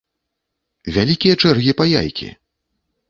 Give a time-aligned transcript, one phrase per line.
[0.95, 2.29] Вялікія чэргі па яйкі!